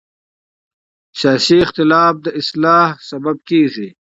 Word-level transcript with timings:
سیاسي 1.19 1.57
اختلاف 1.65 2.15
د 2.25 2.27
اصلاح 2.39 2.87
لامل 3.11 3.37
کېږي 3.49 3.89